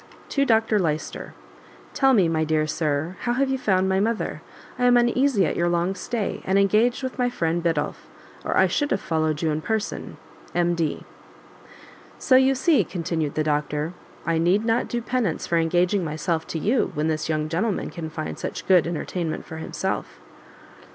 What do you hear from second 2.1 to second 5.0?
me, my dear Sir, how you have found my mother? I am